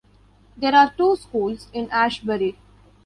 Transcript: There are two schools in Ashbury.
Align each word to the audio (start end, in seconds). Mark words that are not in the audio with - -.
There 0.57 0.73
are 0.73 0.91
two 0.97 1.15
schools 1.15 1.67
in 1.73 1.87
Ashbury. 1.91 2.57